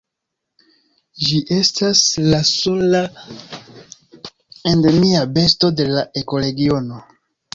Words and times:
Ĝi 1.25 1.41
estas 1.55 1.99
la 2.29 2.39
sola 2.51 3.01
endemia 4.71 5.23
besto 5.37 5.73
de 5.81 5.89
la 5.91 6.09
ekoregiono. 6.23 7.03